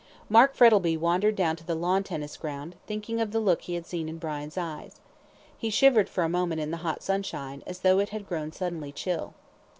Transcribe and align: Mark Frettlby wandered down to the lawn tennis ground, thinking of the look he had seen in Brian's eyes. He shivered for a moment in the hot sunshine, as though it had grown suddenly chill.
Mark 0.29 0.55
Frettlby 0.55 0.97
wandered 0.97 1.35
down 1.35 1.55
to 1.57 1.63
the 1.63 1.75
lawn 1.75 2.03
tennis 2.03 2.35
ground, 2.35 2.75
thinking 2.87 3.21
of 3.21 3.29
the 3.29 3.39
look 3.39 3.61
he 3.61 3.75
had 3.75 3.85
seen 3.85 4.09
in 4.09 4.17
Brian's 4.17 4.57
eyes. 4.57 4.99
He 5.55 5.69
shivered 5.69 6.09
for 6.09 6.23
a 6.23 6.27
moment 6.27 6.59
in 6.59 6.71
the 6.71 6.77
hot 6.77 7.03
sunshine, 7.03 7.61
as 7.67 7.81
though 7.81 7.99
it 7.99 8.09
had 8.09 8.27
grown 8.27 8.51
suddenly 8.51 8.91
chill. 8.91 9.35